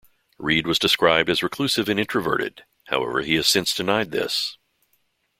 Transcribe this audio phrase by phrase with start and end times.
[0.39, 4.57] Reed was described as reclusive and introverted, however he has since denied this.